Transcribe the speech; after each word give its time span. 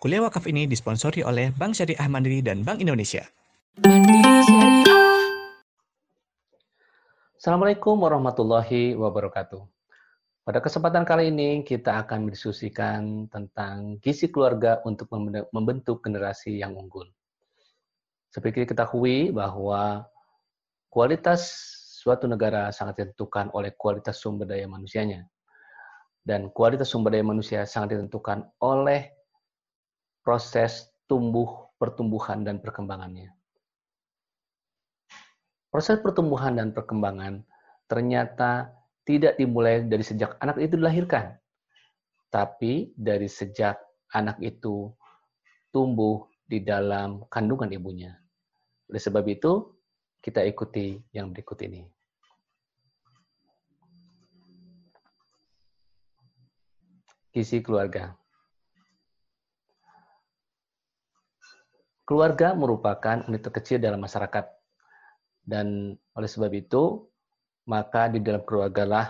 Kuliah 0.00 0.24
wakaf 0.24 0.48
ini 0.48 0.64
disponsori 0.64 1.20
oleh 1.20 1.52
Bank 1.52 1.76
Syariah 1.76 2.08
Mandiri 2.08 2.40
dan 2.40 2.64
Bank 2.64 2.80
Indonesia. 2.80 3.20
Assalamualaikum 7.36 8.00
warahmatullahi 8.00 8.96
wabarakatuh. 8.96 9.60
Pada 10.48 10.64
kesempatan 10.64 11.04
kali 11.04 11.28
ini 11.28 11.60
kita 11.68 12.00
akan 12.00 12.24
mendiskusikan 12.24 13.28
tentang 13.28 14.00
gizi 14.00 14.32
keluarga 14.32 14.80
untuk 14.88 15.12
membentuk 15.52 16.00
generasi 16.00 16.56
yang 16.56 16.80
unggul. 16.80 17.04
Seperti 18.32 18.64
kita 18.64 18.72
ketahui 18.72 19.36
bahwa 19.36 20.08
kualitas 20.88 21.44
suatu 22.00 22.24
negara 22.24 22.72
sangat 22.72 23.04
ditentukan 23.04 23.52
oleh 23.52 23.76
kualitas 23.76 24.16
sumber 24.16 24.48
daya 24.48 24.64
manusianya. 24.64 25.28
Dan 26.24 26.48
kualitas 26.56 26.88
sumber 26.88 27.12
daya 27.12 27.20
manusia 27.20 27.68
sangat 27.68 28.00
ditentukan 28.00 28.48
oleh 28.64 29.19
proses 30.20 30.90
tumbuh, 31.08 31.70
pertumbuhan, 31.80 32.44
dan 32.44 32.62
perkembangannya. 32.62 33.32
Proses 35.70 36.02
pertumbuhan 36.02 36.58
dan 36.58 36.74
perkembangan 36.74 37.46
ternyata 37.86 38.74
tidak 39.06 39.38
dimulai 39.38 39.86
dari 39.86 40.02
sejak 40.02 40.34
anak 40.42 40.58
itu 40.58 40.74
dilahirkan, 40.78 41.38
tapi 42.30 42.94
dari 42.98 43.26
sejak 43.26 43.78
anak 44.14 44.38
itu 44.42 44.90
tumbuh 45.70 46.26
di 46.46 46.62
dalam 46.62 47.22
kandungan 47.30 47.70
ibunya. 47.70 48.18
Oleh 48.90 48.98
sebab 48.98 49.22
itu, 49.30 49.70
kita 50.18 50.42
ikuti 50.42 50.98
yang 51.14 51.30
berikut 51.30 51.58
ini. 51.62 51.86
Gizi 57.30 57.62
keluarga. 57.62 58.19
Keluarga 62.10 62.58
merupakan 62.58 63.22
unit 63.30 63.38
terkecil 63.38 63.78
dalam 63.78 64.02
masyarakat. 64.02 64.42
Dan 65.46 65.94
oleh 65.94 66.26
sebab 66.26 66.50
itu, 66.58 67.06
maka 67.70 68.10
di 68.10 68.18
dalam 68.18 68.42
keluarga 68.42 68.82
lah 68.82 69.06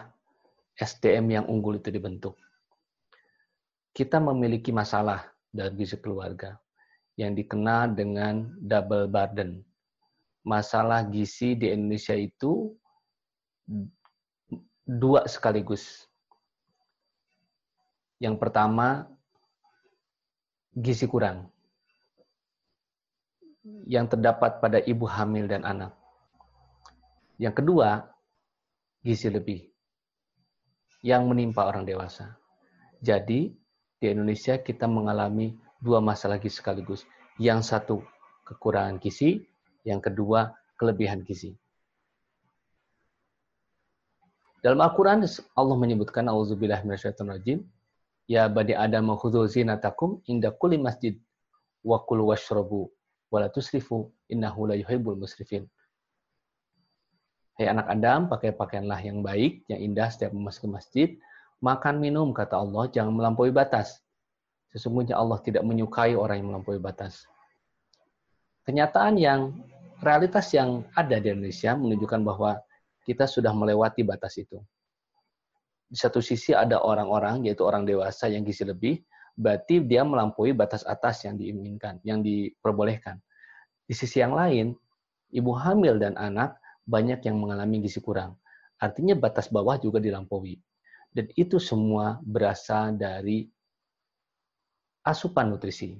SDM 0.76 1.40
yang 1.40 1.44
unggul 1.48 1.80
itu 1.80 1.88
dibentuk. 1.88 2.36
Kita 3.96 4.20
memiliki 4.20 4.68
masalah 4.68 5.32
dalam 5.48 5.80
gizi 5.80 5.96
keluarga 5.96 6.60
yang 7.16 7.32
dikenal 7.32 7.96
dengan 7.96 8.52
double 8.60 9.08
burden. 9.08 9.64
Masalah 10.44 11.08
gizi 11.08 11.56
di 11.56 11.72
Indonesia 11.72 12.12
itu 12.12 12.76
dua 14.84 15.24
sekaligus. 15.24 16.04
Yang 18.20 18.36
pertama, 18.44 19.08
gizi 20.76 21.08
kurang 21.08 21.48
yang 23.86 24.06
terdapat 24.06 24.62
pada 24.62 24.78
ibu 24.84 25.06
hamil 25.06 25.50
dan 25.50 25.66
anak. 25.66 25.92
Yang 27.40 27.64
kedua, 27.64 28.04
gizi 29.00 29.32
lebih 29.32 29.60
yang 31.00 31.24
menimpa 31.26 31.64
orang 31.64 31.88
dewasa. 31.88 32.36
Jadi, 33.00 33.56
di 34.00 34.06
Indonesia 34.06 34.60
kita 34.60 34.84
mengalami 34.84 35.56
dua 35.80 36.04
masalah 36.04 36.36
gizi 36.36 36.60
sekaligus. 36.60 37.08
Yang 37.40 37.72
satu, 37.72 37.96
kekurangan 38.44 39.00
gizi. 39.00 39.40
Yang 39.88 40.12
kedua, 40.12 40.52
kelebihan 40.76 41.24
gizi. 41.24 41.56
Dalam 44.60 44.84
Al-Quran, 44.84 45.24
Allah 45.56 45.76
menyebutkan, 45.80 46.28
Auzubillah 46.28 46.84
rajim, 46.84 47.64
Ya 48.30 48.46
bani 48.46 48.78
Adam 48.78 49.10
khudhu 49.18 49.50
zinatakum 49.50 50.22
inda 50.30 50.54
kulli 50.54 50.78
masjid 50.78 51.18
wa 51.82 51.98
kulu 52.06 52.30
washrabu 52.30 52.86
wala 53.30 53.46
tusrifu 53.48 54.10
innahu 54.26 54.68
la 54.68 54.74
yuhibbul 54.76 55.16
musrifin. 55.16 55.64
Hai 57.54 57.70
anak 57.70 57.86
Adam, 57.92 58.26
pakai 58.26 58.50
pakaianlah 58.56 59.00
yang 59.04 59.22
baik, 59.22 59.64
yang 59.70 59.80
indah 59.80 60.10
setiap 60.10 60.34
memasuki 60.34 60.66
masjid. 60.66 61.08
Makan 61.60 62.00
minum, 62.00 62.32
kata 62.32 62.56
Allah, 62.56 62.88
jangan 62.88 63.12
melampaui 63.12 63.52
batas. 63.52 64.00
Sesungguhnya 64.72 65.20
Allah 65.20 65.38
tidak 65.44 65.60
menyukai 65.62 66.16
orang 66.16 66.40
yang 66.40 66.48
melampaui 66.56 66.80
batas. 66.80 67.28
Kenyataan 68.64 69.20
yang, 69.20 69.60
realitas 70.00 70.48
yang 70.56 70.88
ada 70.96 71.20
di 71.20 71.28
Indonesia 71.28 71.76
menunjukkan 71.76 72.20
bahwa 72.24 72.56
kita 73.04 73.28
sudah 73.28 73.52
melewati 73.52 74.08
batas 74.08 74.40
itu. 74.40 74.56
Di 75.90 75.98
satu 76.00 76.24
sisi 76.24 76.56
ada 76.56 76.80
orang-orang, 76.80 77.44
yaitu 77.44 77.66
orang 77.66 77.84
dewasa 77.84 78.30
yang 78.32 78.40
gizi 78.46 78.64
lebih, 78.64 79.04
berarti 79.36 79.82
dia 79.82 80.02
melampaui 80.06 80.54
batas 80.54 80.82
atas 80.86 81.22
yang 81.26 81.38
diinginkan, 81.38 81.98
yang 82.06 82.24
diperbolehkan. 82.24 83.18
Di 83.86 83.94
sisi 83.94 84.22
yang 84.22 84.34
lain, 84.34 84.74
ibu 85.34 85.52
hamil 85.54 85.98
dan 85.98 86.14
anak 86.18 86.58
banyak 86.86 87.22
yang 87.26 87.38
mengalami 87.38 87.82
gizi 87.82 88.02
kurang. 88.02 88.38
Artinya 88.80 89.14
batas 89.14 89.50
bawah 89.52 89.76
juga 89.78 90.00
dilampaui. 90.00 90.58
Dan 91.10 91.26
itu 91.34 91.58
semua 91.58 92.22
berasal 92.22 92.94
dari 92.94 93.50
asupan 95.02 95.50
nutrisi. 95.50 95.98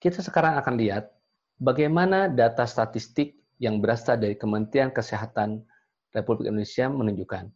Kita 0.00 0.24
sekarang 0.24 0.56
akan 0.56 0.74
lihat 0.80 1.12
bagaimana 1.60 2.30
data 2.30 2.64
statistik 2.64 3.36
yang 3.60 3.84
berasal 3.84 4.16
dari 4.16 4.32
Kementerian 4.32 4.88
Kesehatan 4.88 5.60
Republik 6.16 6.48
Indonesia 6.48 6.88
menunjukkan 6.88 7.52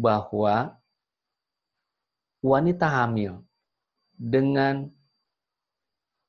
bahwa 0.00 0.80
wanita 2.40 2.88
hamil 2.88 3.44
dengan 4.16 4.88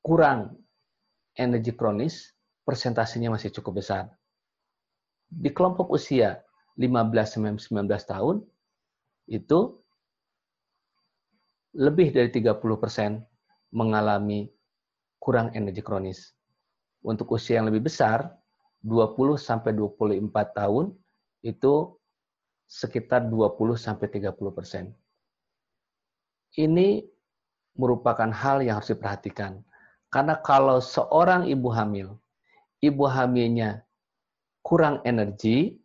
kurang 0.04 0.59
energi 1.40 1.72
kronis, 1.72 2.36
persentasenya 2.68 3.32
masih 3.32 3.48
cukup 3.56 3.80
besar. 3.80 4.12
Di 5.32 5.56
kelompok 5.56 5.96
usia 5.96 6.44
15-19 6.76 7.88
tahun, 7.88 8.44
itu 9.32 9.59
lebih 11.72 12.12
dari 12.12 12.28
30% 12.28 13.24
mengalami 13.72 14.52
kurang 15.16 15.56
energi 15.56 15.80
kronis. 15.80 16.36
Untuk 17.08 17.32
usia 17.32 17.64
yang 17.64 17.72
lebih 17.72 17.88
besar, 17.88 18.36
20 18.84 19.40
sampai 19.40 19.72
24 19.72 20.28
tahun 20.52 20.92
itu 21.46 22.00
sekitar 22.72 23.28
20 23.28 23.76
sampai 23.76 24.08
30 24.08 24.32
persen. 24.56 24.96
Ini 26.56 27.04
merupakan 27.76 28.32
hal 28.32 28.64
yang 28.64 28.80
harus 28.80 28.96
diperhatikan. 28.96 29.59
Karena 30.08 30.40
kalau 30.40 30.80
seorang 30.80 31.52
ibu 31.52 31.68
hamil, 31.68 32.16
ibu 32.80 33.04
hamilnya 33.12 33.84
kurang 34.64 35.04
energi, 35.04 35.76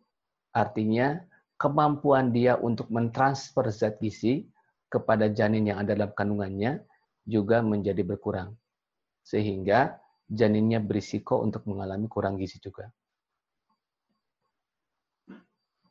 artinya 0.55 1.19
kemampuan 1.59 2.31
dia 2.31 2.55
untuk 2.55 2.87
mentransfer 2.87 3.67
zat 3.67 3.99
gizi 3.99 4.47
kepada 4.87 5.27
janin 5.27 5.67
yang 5.67 5.83
ada 5.83 5.91
dalam 5.91 6.15
kandungannya 6.15 6.83
juga 7.27 7.59
menjadi 7.59 8.03
berkurang. 8.03 8.55
Sehingga 9.27 9.99
janinnya 10.27 10.79
berisiko 10.79 11.43
untuk 11.43 11.67
mengalami 11.67 12.07
kurang 12.07 12.39
gizi 12.39 12.59
juga. 12.59 12.87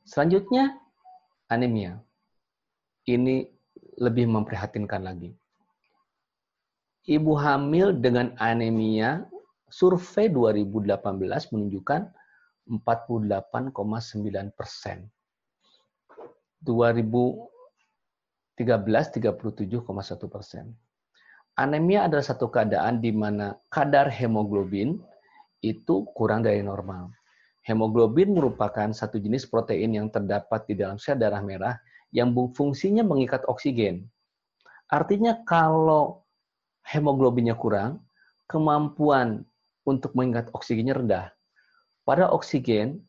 Selanjutnya, 0.06 0.85
anemia. 1.50 1.98
Ini 3.06 3.46
lebih 4.02 4.26
memprihatinkan 4.26 5.02
lagi. 5.06 5.30
Ibu 7.06 7.38
hamil 7.38 7.94
dengan 8.02 8.34
anemia, 8.42 9.22
survei 9.70 10.26
2018 10.26 11.54
menunjukkan 11.54 12.02
48,9 12.66 14.58
persen. 14.58 15.06
2013 16.66 17.46
37,1 18.58 20.26
persen. 20.26 20.74
Anemia 21.56 22.10
adalah 22.10 22.26
satu 22.26 22.50
keadaan 22.50 23.00
di 23.00 23.14
mana 23.14 23.54
kadar 23.70 24.10
hemoglobin 24.10 24.98
itu 25.64 26.04
kurang 26.12 26.42
dari 26.44 26.60
normal. 26.60 27.08
Hemoglobin 27.66 28.30
merupakan 28.30 28.86
satu 28.94 29.18
jenis 29.18 29.50
protein 29.50 29.98
yang 29.98 30.06
terdapat 30.06 30.70
di 30.70 30.78
dalam 30.78 31.02
sel 31.02 31.18
darah 31.18 31.42
merah 31.42 31.74
yang 32.14 32.30
fungsinya 32.30 33.02
mengikat 33.02 33.42
oksigen. 33.50 34.06
Artinya 34.86 35.42
kalau 35.42 36.22
hemoglobinnya 36.86 37.58
kurang, 37.58 38.06
kemampuan 38.46 39.42
untuk 39.82 40.14
mengikat 40.14 40.46
oksigennya 40.54 40.94
rendah. 40.94 41.26
Pada 42.06 42.30
oksigen 42.30 43.02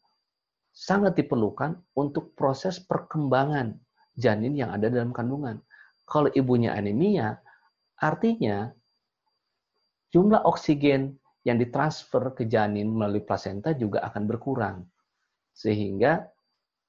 sangat 0.73 1.13
diperlukan 1.21 1.77
untuk 1.93 2.33
proses 2.33 2.81
perkembangan 2.81 3.77
janin 4.17 4.57
yang 4.57 4.73
ada 4.73 4.89
dalam 4.89 5.13
kandungan. 5.13 5.61
Kalau 6.09 6.33
ibunya 6.33 6.73
anemia, 6.73 7.37
artinya 8.01 8.73
jumlah 10.09 10.41
oksigen 10.49 11.21
yang 11.47 11.55
ditransfer 11.55 12.35
ke 12.35 12.43
janin 12.43 12.91
melalui 12.91 13.23
plasenta 13.23 13.71
juga 13.71 14.03
akan 14.03 14.23
berkurang. 14.27 14.83
Sehingga 15.55 16.27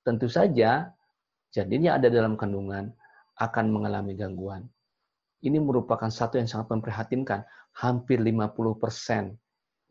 tentu 0.02 0.26
saja 0.26 0.90
janin 1.54 1.86
yang 1.86 2.02
ada 2.02 2.10
dalam 2.10 2.34
kandungan 2.34 2.90
akan 3.38 3.66
mengalami 3.70 4.18
gangguan. 4.18 4.66
Ini 5.38 5.62
merupakan 5.62 6.10
satu 6.10 6.42
yang 6.42 6.50
sangat 6.50 6.74
memprihatinkan. 6.74 7.46
Hampir 7.78 8.18
50% 8.18 9.38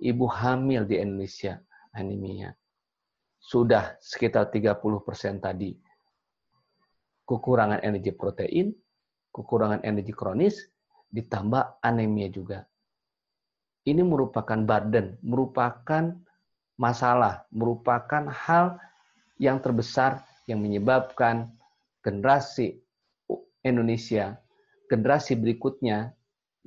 ibu 0.03 0.27
hamil 0.27 0.83
di 0.83 0.99
Indonesia 0.99 1.55
anemia. 1.95 2.51
Sudah 3.39 3.95
sekitar 4.03 4.51
30% 4.51 5.39
tadi 5.39 5.71
kekurangan 7.23 7.79
energi 7.83 8.11
protein, 8.11 8.75
kekurangan 9.31 9.83
energi 9.87 10.11
kronis, 10.11 10.67
ditambah 11.11 11.83
anemia 11.83 12.27
juga. 12.27 12.67
Ini 13.87 14.03
merupakan 14.03 14.59
burden, 14.67 15.15
merupakan 15.23 16.11
masalah, 16.75 17.47
merupakan 17.55 18.27
hal 18.27 18.75
yang 19.39 19.63
terbesar 19.63 20.27
yang 20.43 20.59
menyebabkan 20.59 21.55
generasi 22.03 22.83
Indonesia, 23.63 24.35
generasi 24.91 25.39
berikutnya 25.39 26.11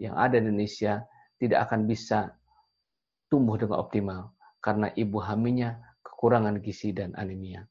yang 0.00 0.16
ada 0.16 0.40
di 0.40 0.48
Indonesia 0.48 1.04
tidak 1.36 1.68
akan 1.68 1.84
bisa 1.84 2.32
tumbuh 3.28 3.60
dengan 3.60 3.84
optimal 3.84 4.32
karena 4.64 4.88
ibu 4.96 5.20
hamilnya 5.20 5.76
kekurangan 6.00 6.56
gizi 6.64 6.96
dan 6.96 7.12
anemia. 7.16 7.64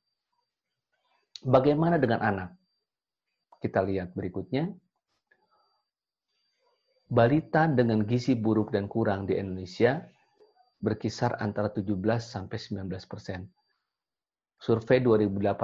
Bagaimana 1.42 1.98
dengan 1.98 2.22
anak? 2.22 2.50
Kita 3.60 3.82
lihat 3.82 4.14
berikutnya 4.14 4.70
balita 7.10 7.66
dengan 7.66 8.06
gizi 8.06 8.38
buruk 8.38 8.70
dan 8.70 8.86
kurang 8.86 9.26
di 9.26 9.34
Indonesia 9.34 9.98
berkisar 10.78 11.42
antara 11.42 11.74
17 11.74 11.98
sampai 12.22 12.58
19 12.62 12.86
persen. 13.10 13.50
Survei 14.62 15.02
2018 15.02 15.58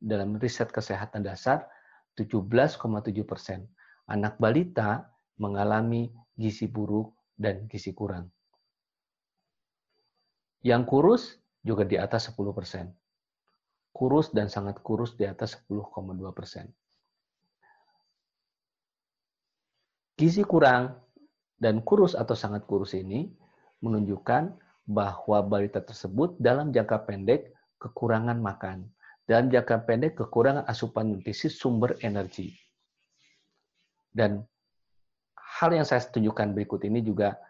dalam 0.00 0.38
riset 0.38 0.70
kesehatan 0.70 1.26
dasar 1.26 1.66
17,7 2.14 2.78
persen 3.26 3.66
anak 4.06 4.38
balita 4.38 5.10
mengalami 5.42 6.08
gizi 6.38 6.70
buruk 6.70 7.10
dan 7.34 7.66
gizi 7.66 7.90
kurang. 7.90 8.30
Yang 10.62 10.82
kurus 10.86 11.22
juga 11.66 11.82
di 11.82 11.96
atas 11.98 12.30
10 12.30 12.52
persen. 12.54 12.92
Kurus 13.90 14.30
dan 14.30 14.46
sangat 14.46 14.78
kurus 14.86 15.18
di 15.18 15.26
atas 15.26 15.58
10,2 15.66 15.90
persen. 16.30 16.70
Gizi 20.20 20.44
kurang 20.44 21.00
dan 21.56 21.80
kurus 21.80 22.12
atau 22.12 22.36
sangat 22.36 22.68
kurus 22.68 22.92
ini 22.92 23.32
menunjukkan 23.80 24.52
bahwa 24.84 25.40
balita 25.40 25.80
tersebut 25.80 26.36
dalam 26.36 26.76
jangka 26.76 27.08
pendek 27.08 27.56
kekurangan 27.80 28.36
makan. 28.36 28.84
Dalam 29.24 29.48
jangka 29.48 29.88
pendek 29.88 30.20
kekurangan 30.20 30.68
asupan 30.68 31.08
nutrisi 31.08 31.48
sumber 31.48 31.96
energi. 32.04 32.52
Dan 34.12 34.44
hal 35.40 35.72
yang 35.72 35.88
saya 35.88 36.04
tunjukkan 36.04 36.52
berikut 36.52 36.84
ini 36.84 37.00
juga 37.00 37.40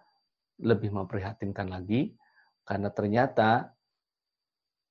lebih 0.62 0.94
memprihatinkan 0.94 1.75
lagi 1.75 2.14
karena 2.62 2.93
ternyata 2.94 3.75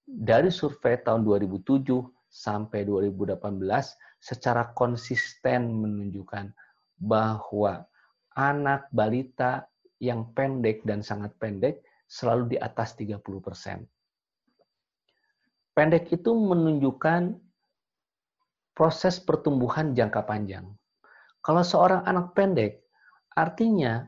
dari 0.03 0.51
survei 0.51 0.99
tahun 0.99 1.23
2007 1.23 1.87
sampai 2.27 2.83
2018 2.83 3.39
secara 4.19 4.73
konsisten 4.75 5.69
menunjukkan 5.79 6.51
bahwa 6.99 7.87
anak 8.35 8.91
balita 8.91 9.65
yang 9.99 10.31
pendek 10.35 10.83
dan 10.83 11.03
sangat 11.03 11.35
pendek 11.39 11.83
selalu 12.07 12.55
di 12.55 12.57
atas 12.59 12.95
30%. 12.95 13.19
Pendek 15.75 16.11
itu 16.11 16.31
menunjukkan 16.35 17.39
proses 18.75 19.19
pertumbuhan 19.19 19.95
jangka 19.95 20.23
panjang. 20.23 20.67
Kalau 21.39 21.63
seorang 21.63 22.03
anak 22.03 22.35
pendek, 22.35 22.83
artinya 23.35 24.07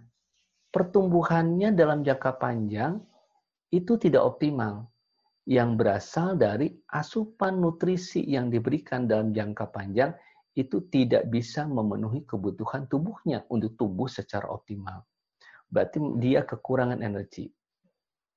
pertumbuhannya 0.71 1.71
dalam 1.75 2.03
jangka 2.03 2.39
panjang 2.39 2.99
itu 3.71 3.95
tidak 3.95 4.35
optimal 4.35 4.91
yang 5.47 5.75
berasal 5.75 6.35
dari 6.35 6.71
asupan 6.91 7.59
nutrisi 7.59 8.23
yang 8.23 8.51
diberikan 8.51 9.07
dalam 9.07 9.31
jangka 9.31 9.71
panjang 9.71 10.11
itu 10.51 10.83
tidak 10.91 11.31
bisa 11.31 11.63
memenuhi 11.63 12.27
kebutuhan 12.27 12.87
tubuhnya 12.91 13.47
untuk 13.47 13.79
tumbuh 13.79 14.11
secara 14.11 14.51
optimal. 14.51 15.07
Berarti 15.71 16.03
dia 16.19 16.43
kekurangan 16.43 16.99
energi. 16.99 17.47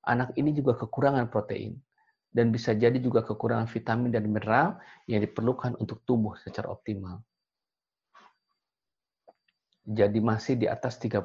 Anak 0.07 0.39
ini 0.39 0.55
juga 0.55 0.79
kekurangan 0.79 1.27
protein. 1.27 1.75
Dan 2.35 2.51
bisa 2.51 2.75
jadi 2.75 2.99
juga 2.99 3.23
kekurangan 3.23 3.71
vitamin 3.71 4.11
dan 4.11 4.27
mineral 4.27 4.79
yang 5.07 5.23
diperlukan 5.23 5.79
untuk 5.79 6.03
tumbuh 6.03 6.35
secara 6.39 6.67
optimal. 6.71 7.23
Jadi 9.87 10.19
masih 10.19 10.59
di 10.59 10.67
atas 10.67 10.99
30%. 10.99 11.23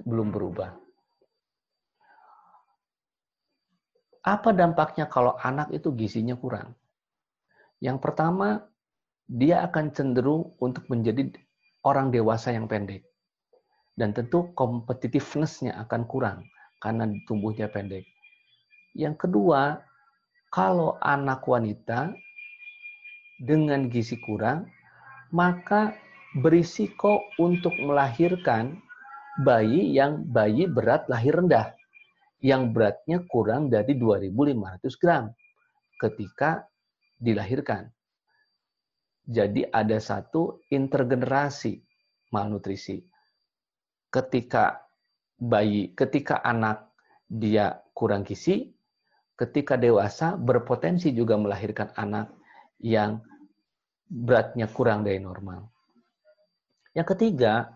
Belum 0.00 0.32
berubah. 0.32 0.72
Apa 4.20 4.52
dampaknya 4.52 5.08
kalau 5.08 5.36
anak 5.40 5.72
itu 5.72 5.92
gizinya 5.96 6.36
kurang? 6.36 6.76
Yang 7.80 7.98
pertama, 8.04 8.69
dia 9.30 9.62
akan 9.62 9.94
cenderung 9.94 10.58
untuk 10.58 10.90
menjadi 10.90 11.30
orang 11.86 12.10
dewasa 12.10 12.50
yang 12.50 12.66
pendek. 12.66 13.06
Dan 13.94 14.10
tentu 14.10 14.50
competitiveness-nya 14.58 15.78
akan 15.86 16.02
kurang 16.10 16.38
karena 16.82 17.06
tumbuhnya 17.30 17.70
pendek. 17.70 18.02
Yang 18.96 19.28
kedua, 19.28 19.78
kalau 20.50 20.98
anak 20.98 21.46
wanita 21.46 22.10
dengan 23.38 23.86
gizi 23.86 24.18
kurang, 24.18 24.66
maka 25.30 25.94
berisiko 26.42 27.22
untuk 27.38 27.74
melahirkan 27.78 28.82
bayi 29.46 29.94
yang 29.94 30.26
bayi 30.26 30.66
berat 30.66 31.06
lahir 31.06 31.38
rendah, 31.38 31.70
yang 32.42 32.74
beratnya 32.74 33.22
kurang 33.30 33.70
dari 33.70 33.94
2.500 33.94 35.00
gram 35.00 35.24
ketika 36.02 36.66
dilahirkan. 37.20 37.92
Jadi 39.26 39.68
ada 39.68 39.98
satu 40.00 40.64
intergenerasi 40.72 41.80
malnutrisi. 42.32 43.02
Ketika 44.10 44.80
bayi, 45.38 45.94
ketika 45.94 46.42
anak 46.42 46.90
dia 47.30 47.78
kurang 47.94 48.26
gizi, 48.26 48.74
ketika 49.38 49.78
dewasa 49.78 50.34
berpotensi 50.34 51.14
juga 51.14 51.38
melahirkan 51.38 51.94
anak 51.94 52.28
yang 52.82 53.22
beratnya 54.10 54.66
kurang 54.66 55.06
dari 55.06 55.22
normal. 55.22 55.70
Yang 56.92 57.14
ketiga, 57.14 57.70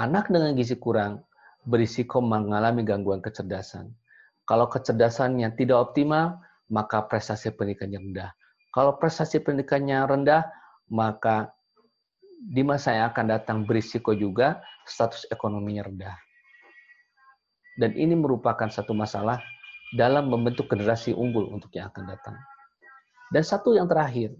anak 0.00 0.32
dengan 0.32 0.56
gizi 0.56 0.80
kurang 0.80 1.20
berisiko 1.68 2.24
mengalami 2.24 2.82
gangguan 2.82 3.20
kecerdasan. 3.20 3.92
Kalau 4.48 4.66
kecerdasannya 4.66 5.54
tidak 5.54 5.92
optimal, 5.92 6.42
maka 6.72 7.04
prestasi 7.06 7.52
pendidikannya 7.54 8.00
rendah. 8.00 8.32
Kalau 8.72 8.96
prestasi 8.96 9.44
pendidikannya 9.44 10.00
rendah, 10.08 10.48
maka 10.88 11.52
di 12.42 12.64
masa 12.64 12.96
yang 12.96 13.12
akan 13.12 13.26
datang 13.28 13.58
berisiko 13.68 14.16
juga 14.16 14.64
status 14.88 15.28
ekonominya 15.28 15.86
rendah. 15.86 16.16
Dan 17.76 17.92
ini 17.94 18.16
merupakan 18.16 18.68
satu 18.72 18.96
masalah 18.96 19.40
dalam 19.92 20.32
membentuk 20.32 20.72
generasi 20.72 21.12
unggul 21.12 21.52
untuk 21.52 21.68
yang 21.76 21.92
akan 21.92 22.16
datang. 22.16 22.36
Dan 23.28 23.44
satu 23.44 23.76
yang 23.76 23.88
terakhir, 23.88 24.32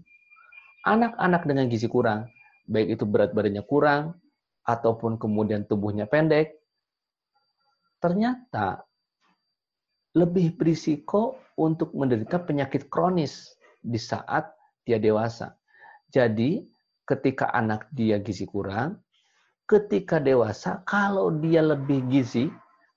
anak-anak 0.85 1.45
dengan 1.45 1.65
gizi 1.69 1.85
kurang, 1.85 2.29
baik 2.65 2.97
itu 2.97 3.05
berat 3.05 3.37
badannya 3.37 3.61
kurang, 3.65 4.17
ataupun 4.65 5.21
kemudian 5.21 5.65
tubuhnya 5.69 6.09
pendek, 6.09 6.57
ternyata 8.01 8.85
lebih 10.13 10.53
berisiko 10.57 11.41
untuk 11.57 11.93
menderita 11.93 12.41
penyakit 12.41 12.89
kronis 12.89 13.57
di 13.83 13.99
saat 13.99 14.47
dia 14.87 14.97
dewasa. 14.97 15.59
Jadi, 16.07 16.63
ketika 17.03 17.51
anak 17.51 17.91
dia 17.91 18.17
gizi 18.23 18.47
kurang, 18.47 19.03
ketika 19.67 20.23
dewasa, 20.23 20.81
kalau 20.87 21.29
dia 21.35 21.59
lebih 21.59 22.03
gizi, 22.07 22.47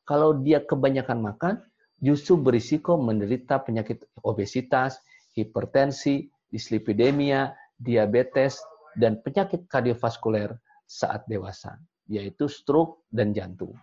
kalau 0.07 0.39
dia 0.39 0.63
kebanyakan 0.63 1.19
makan, 1.19 1.55
justru 1.99 2.39
berisiko 2.39 2.95
menderita 2.95 3.59
penyakit 3.63 4.07
obesitas, 4.23 5.03
hipertensi, 5.35 6.31
dislipidemia, 6.51 7.51
diabetes, 7.77 8.63
dan 8.97 9.21
penyakit 9.21 9.67
kardiovaskuler 9.69 10.55
saat 10.87 11.27
dewasa, 11.27 11.77
yaitu 12.07 12.47
stroke 12.47 13.05
dan 13.11 13.35
jantung. 13.35 13.75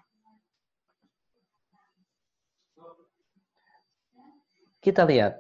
Kita 4.84 5.08
lihat 5.08 5.40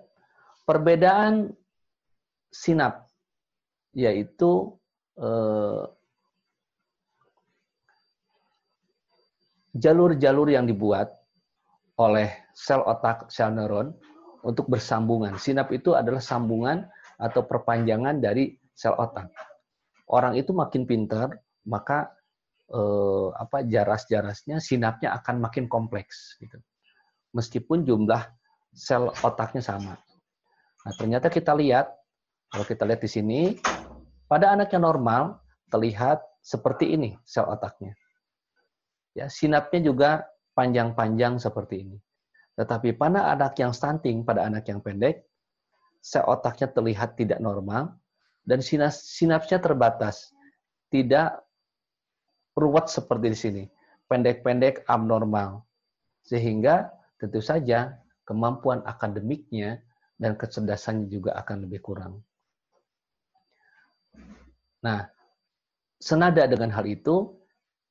perbedaan 0.63 1.51
sinap 2.53 3.07
yaitu 3.93 4.73
eh, 5.19 5.83
jalur-jalur 9.73 10.47
yang 10.53 10.69
dibuat 10.69 11.13
oleh 11.97 12.29
sel 12.53 12.81
otak, 12.85 13.29
sel 13.29 13.53
neuron 13.53 13.93
untuk 14.45 14.69
bersambungan. 14.69 15.37
Sinap 15.37 15.73
itu 15.73 15.93
adalah 15.97 16.21
sambungan 16.21 16.85
atau 17.17 17.45
perpanjangan 17.45 18.21
dari 18.21 18.53
sel 18.73 18.97
otak. 18.97 19.29
Orang 20.09 20.37
itu 20.37 20.53
makin 20.53 20.85
pintar, 20.85 21.33
maka 21.65 22.13
eh, 22.69 23.27
apa 23.33 23.65
jaras-jarasnya, 23.65 24.61
sinapnya 24.61 25.13
akan 25.17 25.41
makin 25.41 25.65
kompleks. 25.65 26.37
Gitu. 26.37 26.57
Meskipun 27.33 27.85
jumlah 27.85 28.21
sel 28.73 29.09
otaknya 29.21 29.61
sama. 29.61 29.97
Nah, 30.83 30.93
ternyata 30.99 31.31
kita 31.31 31.55
lihat, 31.55 31.87
kalau 32.51 32.67
kita 32.67 32.83
lihat 32.83 32.99
di 32.99 33.09
sini, 33.09 33.39
pada 34.27 34.51
anak 34.51 34.75
yang 34.75 34.83
normal 34.83 35.39
terlihat 35.71 36.19
seperti 36.43 36.91
ini 36.91 37.15
sel 37.23 37.47
otaknya. 37.47 37.95
Ya, 39.15 39.31
sinapnya 39.31 39.79
juga 39.79 40.09
panjang-panjang 40.53 41.39
seperti 41.39 41.87
ini. 41.87 41.97
Tetapi 42.59 42.93
pada 42.99 43.33
anak 43.33 43.57
yang 43.57 43.71
stunting, 43.73 44.27
pada 44.27 44.45
anak 44.45 44.67
yang 44.69 44.83
pendek, 44.83 45.25
sel 46.03 46.27
otaknya 46.27 46.69
terlihat 46.69 47.15
tidak 47.15 47.39
normal 47.39 47.95
dan 48.43 48.59
sinapsnya 48.61 49.63
terbatas. 49.63 50.35
Tidak 50.91 51.29
ruwet 52.53 52.85
seperti 52.91 53.27
di 53.33 53.37
sini. 53.39 53.63
Pendek-pendek 54.05 54.85
abnormal. 54.85 55.65
Sehingga 56.21 56.91
tentu 57.17 57.41
saja 57.41 57.97
kemampuan 58.29 58.85
akademiknya 58.85 59.81
dan 60.23 60.39
kecerdasannya 60.39 61.11
juga 61.11 61.35
akan 61.35 61.67
lebih 61.67 61.83
kurang. 61.83 62.23
Nah, 64.79 65.03
senada 65.99 66.47
dengan 66.47 66.71
hal 66.71 66.87
itu, 66.87 67.35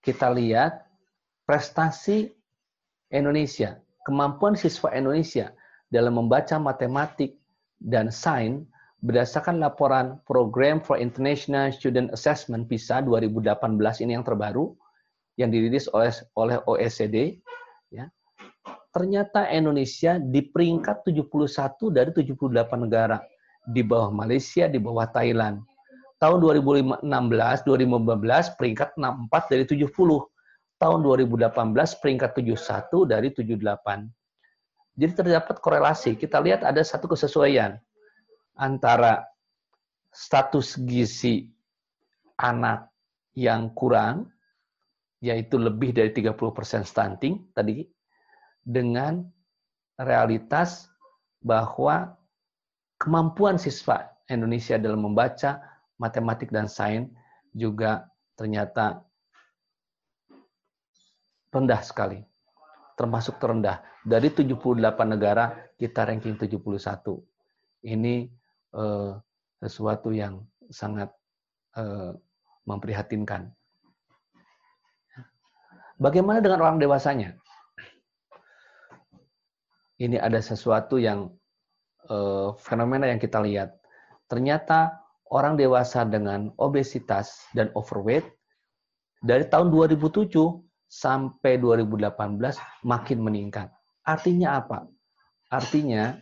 kita 0.01 0.33
lihat 0.33 0.89
prestasi 1.45 2.33
Indonesia, 3.13 3.77
kemampuan 4.09 4.57
siswa 4.57 4.89
Indonesia 4.97 5.53
dalam 5.93 6.17
membaca 6.17 6.57
matematik 6.57 7.37
dan 7.77 8.09
sains 8.09 8.65
berdasarkan 9.03 9.59
laporan 9.59 10.17
Program 10.25 10.79
for 10.81 10.97
International 10.97 11.69
Student 11.75 12.15
Assessment 12.15 12.71
PISA 12.71 13.05
2018 13.05 13.53
ini 14.07 14.15
yang 14.17 14.25
terbaru 14.25 14.73
yang 15.37 15.51
dirilis 15.51 15.91
oleh 15.91 16.13
oleh 16.39 16.57
OECD. 16.65 17.43
Ternyata 18.93 19.49
Indonesia 19.49 20.21
di 20.21 20.45
peringkat 20.45 21.09
71 21.09 21.89
dari 21.89 22.11
78 22.13 22.85
negara 22.85 23.19
di 23.65 23.81
bawah 23.81 24.13
Malaysia, 24.13 24.69
di 24.69 24.77
bawah 24.77 25.09
Thailand 25.09 25.65
tahun 26.23 26.39
2016, 26.39 27.03
2015 27.03 28.55
peringkat 28.55 28.95
64 28.95 29.51
dari 29.51 29.65
70. 29.67 30.23
Tahun 30.79 30.99
2018 30.99 32.03
peringkat 32.03 32.31
71 32.39 33.11
dari 33.11 33.29
78. 33.35 34.07
Jadi 34.99 35.13
terdapat 35.19 35.57
korelasi. 35.59 36.15
Kita 36.15 36.39
lihat 36.43 36.63
ada 36.63 36.83
satu 36.83 37.11
kesesuaian 37.11 37.79
antara 38.59 39.27
status 40.11 40.79
gizi 40.83 41.51
anak 42.39 42.91
yang 43.39 43.71
kurang, 43.79 44.31
yaitu 45.23 45.55
lebih 45.59 45.95
dari 45.95 46.11
30% 46.11 46.83
stunting 46.83 47.47
tadi, 47.55 47.87
dengan 48.63 49.27
realitas 49.99 50.91
bahwa 51.43 52.15
kemampuan 52.97 53.59
siswa 53.59 54.11
Indonesia 54.31 54.79
dalam 54.79 55.03
membaca 55.03 55.59
matematik 55.99 56.55
dan 56.55 56.71
sains 56.71 57.11
juga 57.53 58.07
ternyata 58.39 59.03
rendah 61.53 61.83
sekali. 61.85 62.23
Termasuk 62.97 63.37
terendah. 63.43 63.83
Dari 64.03 64.31
78 64.31 64.79
negara, 65.07 65.53
kita 65.77 66.07
ranking 66.07 66.39
71. 66.39 66.63
Ini 67.83 68.15
eh, 68.79 69.13
sesuatu 69.63 70.15
yang 70.15 70.43
sangat 70.71 71.11
eh, 71.77 72.13
memprihatinkan. 72.67 73.51
Bagaimana 75.99 76.43
dengan 76.43 76.63
orang 76.67 76.83
dewasanya? 76.83 77.42
Ini 80.03 80.19
ada 80.19 80.43
sesuatu 80.43 80.99
yang 80.99 81.31
eh, 82.11 82.49
fenomena 82.59 83.07
yang 83.07 83.23
kita 83.23 83.39
lihat. 83.39 83.79
Ternyata 84.27 84.99
orang 85.31 85.55
dewasa 85.55 86.03
dengan 86.03 86.51
obesitas 86.59 87.47
dan 87.55 87.71
overweight 87.79 88.27
dari 89.23 89.47
tahun 89.47 89.71
2007 89.71 90.27
sampai 90.91 91.63
2018 91.63 92.19
makin 92.83 93.19
meningkat. 93.23 93.71
Artinya 94.03 94.59
apa? 94.59 94.91
Artinya 95.49 96.19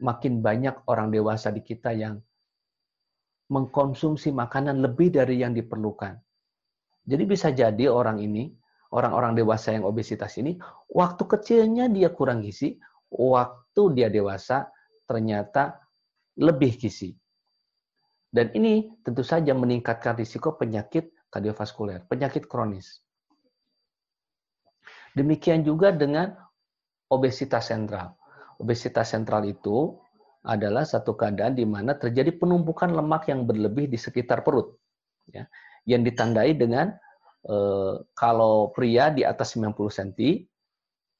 makin 0.00 0.40
banyak 0.40 0.88
orang 0.88 1.12
dewasa 1.12 1.52
di 1.52 1.60
kita 1.60 1.92
yang 1.92 2.16
mengkonsumsi 3.46 4.34
makanan 4.34 4.82
lebih 4.82 5.14
dari 5.14 5.38
yang 5.38 5.54
diperlukan. 5.54 6.18
Jadi 7.06 7.22
bisa 7.22 7.54
jadi 7.54 7.86
orang 7.86 8.18
ini, 8.18 8.50
orang-orang 8.96 9.36
dewasa 9.36 9.76
yang 9.76 9.84
obesitas 9.84 10.40
ini, 10.40 10.56
waktu 10.88 11.22
kecilnya 11.28 11.92
dia 11.92 12.08
kurang 12.08 12.40
gizi, 12.40 12.80
waktu 13.12 13.82
dia 13.92 14.08
dewasa 14.08 14.72
ternyata 15.04 15.78
lebih 16.40 16.80
gizi. 16.80 17.12
Dan 18.26 18.52
ini 18.56 18.88
tentu 19.04 19.22
saja 19.22 19.52
meningkatkan 19.52 20.16
risiko 20.16 20.56
penyakit 20.56 21.12
kardiovaskuler, 21.28 22.04
penyakit 22.08 22.48
kronis. 22.48 23.00
Demikian 25.16 25.64
juga 25.64 25.92
dengan 25.92 26.36
obesitas 27.08 27.72
sentral. 27.72 28.12
Obesitas 28.60 29.12
sentral 29.12 29.48
itu 29.48 29.96
adalah 30.44 30.84
satu 30.84 31.16
keadaan 31.16 31.56
di 31.56 31.64
mana 31.64 31.96
terjadi 31.96 32.36
penumpukan 32.36 32.92
lemak 32.92 33.32
yang 33.32 33.48
berlebih 33.48 33.88
di 33.88 33.96
sekitar 33.96 34.44
perut. 34.44 34.76
Ya, 35.26 35.48
yang 35.88 36.06
ditandai 36.06 36.54
dengan 36.54 36.94
eh, 37.46 37.94
kalau 38.12 38.74
pria 38.74 39.14
di 39.14 39.22
atas 39.22 39.54
90 39.54 39.72
cm, 39.90 40.44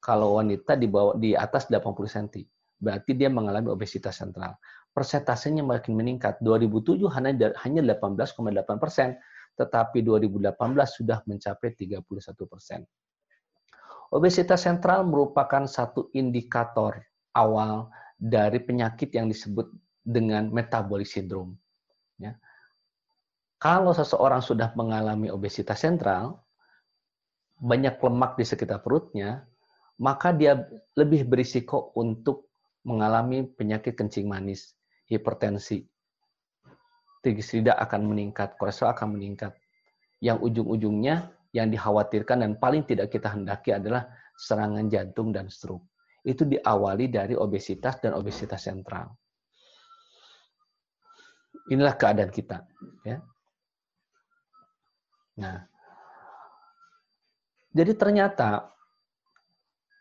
kalau 0.03 0.37
wanita 0.39 0.77
di 0.77 0.87
bawah 0.87 1.15
di 1.17 1.33
atas 1.33 1.71
80 1.71 1.83
cm. 2.07 2.45
Berarti 2.77 3.11
dia 3.17 3.31
mengalami 3.31 3.73
obesitas 3.73 4.21
sentral 4.21 4.53
persentasenya 4.97 5.61
makin 5.61 5.93
meningkat. 5.93 6.41
2007 6.41 7.05
hanya 7.13 7.53
hanya 7.61 7.81
18,8 8.01 8.81
persen, 8.81 9.13
tetapi 9.53 10.01
2018 10.01 10.57
sudah 10.89 11.21
mencapai 11.29 11.77
31 11.77 12.01
persen. 12.49 12.81
Obesitas 14.09 14.65
sentral 14.65 15.05
merupakan 15.05 15.69
satu 15.69 16.09
indikator 16.17 16.97
awal 17.37 17.93
dari 18.17 18.57
penyakit 18.57 19.13
yang 19.13 19.29
disebut 19.29 19.69
dengan 20.01 20.49
metabolic 20.49 21.05
syndrome. 21.05 21.53
Kalau 23.57 23.89
seseorang 23.89 24.45
sudah 24.45 24.69
mengalami 24.77 25.33
obesitas 25.33 25.81
sentral, 25.81 26.45
banyak 27.57 27.97
lemak 27.97 28.37
di 28.37 28.45
sekitar 28.45 28.85
perutnya, 28.85 29.49
maka 29.97 30.29
dia 30.29 30.61
lebih 30.93 31.25
berisiko 31.25 31.89
untuk 31.97 32.53
mengalami 32.85 33.49
penyakit 33.49 33.97
kencing 33.97 34.29
manis 34.29 34.77
hipertensi. 35.09 35.81
Trigliserida 37.25 37.73
akan 37.81 38.13
meningkat, 38.13 38.61
kolesterol 38.61 38.93
akan 38.93 39.17
meningkat. 39.17 39.57
Yang 40.21 40.37
ujung-ujungnya 40.53 41.33
yang 41.49 41.73
dikhawatirkan 41.73 42.45
dan 42.45 42.51
paling 42.61 42.85
tidak 42.85 43.09
kita 43.09 43.33
hendaki 43.33 43.73
adalah 43.73 44.05
serangan 44.37 44.85
jantung 44.85 45.33
dan 45.33 45.49
stroke. 45.49 45.89
Itu 46.21 46.45
diawali 46.45 47.09
dari 47.09 47.33
obesitas 47.33 47.97
dan 47.97 48.13
obesitas 48.13 48.61
sentral. 48.61 49.17
Inilah 51.73 51.97
keadaan 51.97 52.31
kita. 52.31 52.63
Ya. 53.01 53.19
Nah, 55.37 55.69
jadi 57.77 57.93
ternyata 57.93 58.73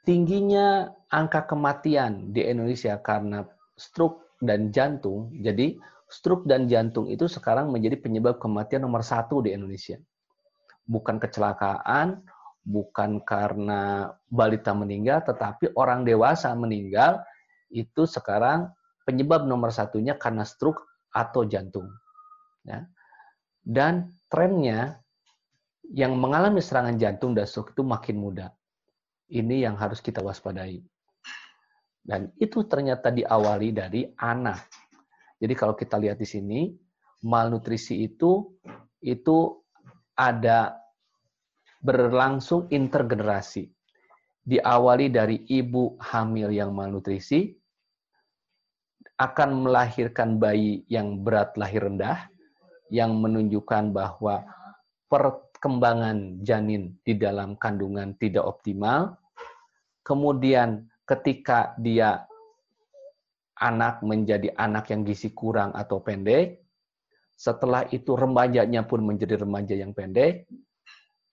tingginya 0.08 0.96
angka 1.12 1.44
kematian 1.44 2.32
di 2.32 2.40
Indonesia 2.46 2.96
karena 3.02 3.44
stroke 3.76 4.40
dan 4.40 4.72
jantung. 4.72 5.28
Jadi 5.36 5.76
stroke 6.08 6.48
dan 6.48 6.70
jantung 6.70 7.10
itu 7.12 7.28
sekarang 7.28 7.68
menjadi 7.68 8.00
penyebab 8.00 8.40
kematian 8.40 8.86
nomor 8.86 9.04
satu 9.04 9.44
di 9.44 9.52
Indonesia. 9.52 10.00
Bukan 10.86 11.18
kecelakaan, 11.18 12.22
bukan 12.62 13.20
karena 13.22 14.14
balita 14.30 14.72
meninggal, 14.72 15.26
tetapi 15.26 15.74
orang 15.76 16.06
dewasa 16.06 16.54
meninggal 16.56 17.20
itu 17.68 18.06
sekarang 18.06 18.70
penyebab 19.02 19.44
nomor 19.44 19.74
satunya 19.74 20.14
karena 20.18 20.46
stroke 20.46 20.82
atau 21.10 21.44
jantung. 21.44 21.90
Ya. 22.66 22.86
Dan 23.66 24.14
trennya 24.30 25.02
yang 25.92 26.18
mengalami 26.18 26.58
serangan 26.58 26.98
jantung 26.98 27.36
dan 27.36 27.46
stroke 27.46 27.74
itu 27.74 27.82
makin 27.86 28.18
muda. 28.18 28.50
Ini 29.30 29.66
yang 29.66 29.74
harus 29.78 30.02
kita 30.02 30.22
waspadai. 30.22 30.82
Dan 32.06 32.30
itu 32.38 32.62
ternyata 32.66 33.10
diawali 33.10 33.74
dari 33.74 34.06
anak. 34.14 34.70
Jadi 35.42 35.54
kalau 35.58 35.74
kita 35.74 35.98
lihat 35.98 36.22
di 36.22 36.26
sini, 36.26 36.60
malnutrisi 37.26 38.06
itu 38.06 38.54
itu 39.02 39.58
ada 40.14 40.78
berlangsung 41.82 42.70
intergenerasi. 42.70 43.66
Diawali 44.46 45.10
dari 45.10 45.42
ibu 45.50 45.98
hamil 45.98 46.54
yang 46.54 46.70
malnutrisi, 46.70 47.50
akan 49.18 49.66
melahirkan 49.66 50.38
bayi 50.38 50.86
yang 50.86 51.26
berat 51.26 51.58
lahir 51.58 51.90
rendah, 51.90 52.30
yang 52.92 53.18
menunjukkan 53.18 53.90
bahwa 53.90 54.46
perkembangan 55.66 56.46
janin 56.46 56.94
di 57.02 57.18
dalam 57.18 57.58
kandungan 57.58 58.14
tidak 58.22 58.46
optimal. 58.46 59.18
Kemudian 60.06 60.86
ketika 61.02 61.74
dia 61.82 62.22
anak 63.58 63.98
menjadi 64.06 64.54
anak 64.54 64.94
yang 64.94 65.02
gizi 65.02 65.34
kurang 65.34 65.74
atau 65.74 65.98
pendek, 65.98 66.62
setelah 67.34 67.82
itu 67.90 68.14
remajanya 68.14 68.86
pun 68.86 69.02
menjadi 69.02 69.42
remaja 69.42 69.74
yang 69.74 69.90
pendek, 69.90 70.46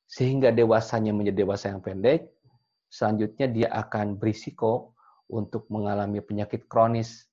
sehingga 0.10 0.50
dewasanya 0.50 1.14
menjadi 1.14 1.46
dewasa 1.46 1.70
yang 1.70 1.86
pendek, 1.86 2.34
selanjutnya 2.90 3.46
dia 3.46 3.70
akan 3.70 4.18
berisiko 4.18 4.98
untuk 5.30 5.70
mengalami 5.70 6.26
penyakit 6.26 6.66
kronis, 6.66 7.30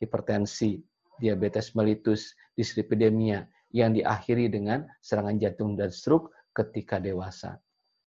hipertensi, 0.00 0.80
diabetes 1.20 1.76
mellitus, 1.76 2.32
dislipidemia, 2.56 3.44
yang 3.68 3.92
diakhiri 3.92 4.48
dengan 4.48 4.88
serangan 5.04 5.36
jantung 5.36 5.76
dan 5.76 5.92
stroke 5.92 6.32
ketika 6.58 6.98
dewasa. 6.98 7.62